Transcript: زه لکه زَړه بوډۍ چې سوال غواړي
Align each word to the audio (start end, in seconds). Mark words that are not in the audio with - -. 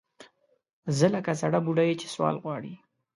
زه 0.97 1.05
لکه 1.15 1.31
زَړه 1.41 1.59
بوډۍ 1.65 1.91
چې 2.01 2.07
سوال 2.13 2.35
غواړي 2.43 2.73